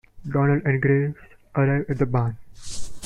[0.27, 1.13] Donald and Grace
[1.55, 2.35] arrive at the barn.